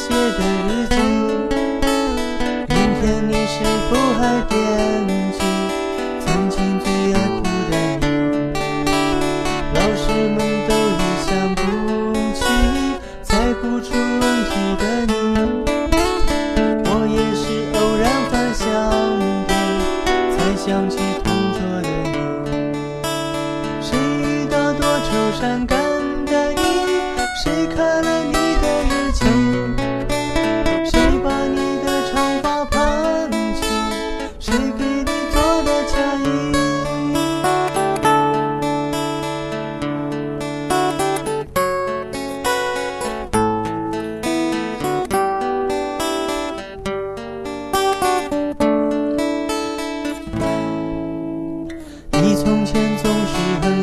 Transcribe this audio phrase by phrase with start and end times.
[0.00, 0.16] 写的
[0.66, 0.96] 日记，
[2.68, 3.54] 明天你是
[3.90, 4.56] 否还惦
[5.34, 5.38] 记
[6.24, 7.38] 曾经最爱哭
[7.70, 8.08] 的你？
[9.74, 11.60] 老师们都已想不
[12.32, 12.40] 起
[13.22, 13.28] 猜
[13.60, 15.12] 不出问题的你，
[16.86, 17.44] 我也是
[17.76, 18.64] 偶然翻相
[19.46, 19.48] 片
[20.32, 22.16] 才想起同桌的你。
[23.82, 25.76] 谁遇到多愁善感
[26.24, 26.58] 的你？
[27.44, 27.44] 谁
[27.76, 28.19] 看了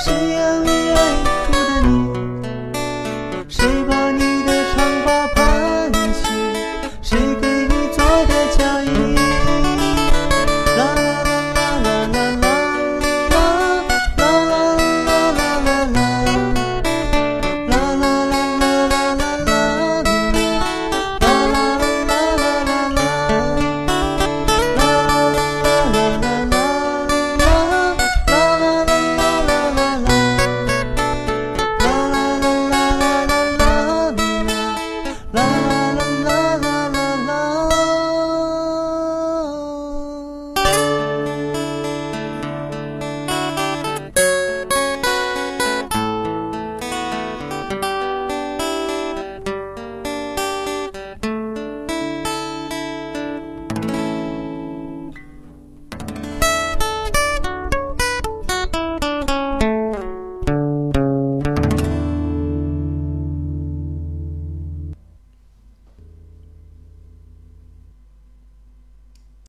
[0.00, 0.39] Sí.